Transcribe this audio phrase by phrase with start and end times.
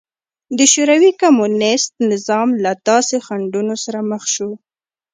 [0.57, 4.49] د شوروي کمونېست نظام له داسې خنډونو سره مخ شو